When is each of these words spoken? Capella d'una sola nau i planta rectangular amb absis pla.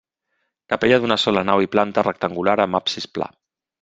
Capella 0.73 0.97
d'una 1.03 1.17
sola 1.23 1.43
nau 1.49 1.63
i 1.67 1.71
planta 1.75 2.07
rectangular 2.09 2.57
amb 2.65 2.81
absis 2.81 3.11
pla. 3.19 3.29